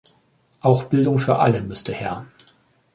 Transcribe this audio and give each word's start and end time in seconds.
Auch 0.61 0.85
Bildung 0.85 1.19
für 1.19 1.37
alle 1.37 1.61
müsste 1.61 1.93
her. 1.93 2.25